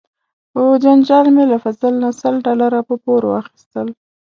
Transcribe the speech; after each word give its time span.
په 0.53 0.61
جنجال 0.83 1.25
مې 1.35 1.43
له 1.51 1.57
فضل 1.63 1.93
نه 2.03 2.09
سل 2.19 2.35
ډالره 2.45 2.81
په 2.89 2.95
پور 3.03 3.21
واخیستل. 3.27 3.87